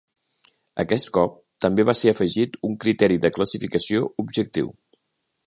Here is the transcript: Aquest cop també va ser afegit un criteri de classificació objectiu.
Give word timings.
Aquest 0.83 1.11
cop 1.17 1.35
també 1.65 1.85
va 1.89 1.95
ser 1.99 2.13
afegit 2.15 2.59
un 2.69 2.75
criteri 2.87 3.21
de 3.27 3.33
classificació 3.37 4.03
objectiu. 4.27 4.75